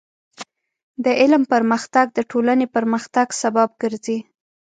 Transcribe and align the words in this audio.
د 1.03 1.05
علم 1.21 1.43
پرمختګ 1.53 2.05
د 2.13 2.19
ټولنې 2.31 2.67
پرمختګ 2.75 3.27
سبب 3.41 3.69
ګرځي. 3.81 4.17